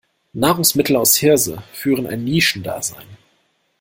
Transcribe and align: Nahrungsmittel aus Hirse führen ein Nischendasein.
Nahrungsmittel 0.33 0.95
aus 0.95 1.17
Hirse 1.17 1.61
führen 1.73 2.07
ein 2.07 2.23
Nischendasein. 2.23 3.05